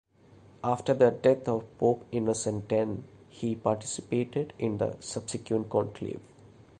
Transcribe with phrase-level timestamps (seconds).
[0.63, 2.89] After the death of Pope Innocent X,
[3.29, 6.21] he participated in the subsequent conclave.